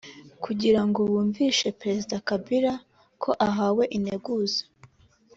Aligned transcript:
kugira 0.43 0.81
ngo 0.87 0.99
bumvishe 1.11 1.67
Perezida 1.79 2.15
Kabila 2.29 2.73
ko 3.21 3.31
ahawe 3.47 3.83
integuza 3.97 4.61